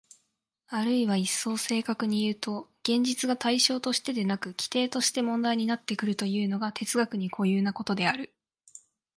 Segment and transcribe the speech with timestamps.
[0.65, 8.33] あるいは一層正確にいうと、現実が対象としてでなく基底として問題になってくるというのが哲学に固有なことである。